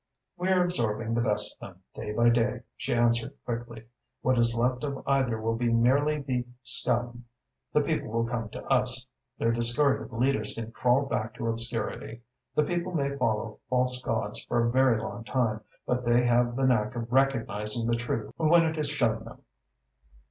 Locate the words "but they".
15.85-16.23